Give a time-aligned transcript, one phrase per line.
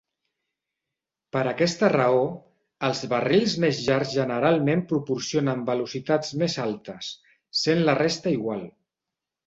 [1.35, 2.23] Per aquesta raó,
[2.89, 7.15] els barrils més llargs generalment proporcionen velocitats més altes,
[7.65, 8.71] sent la resta igual.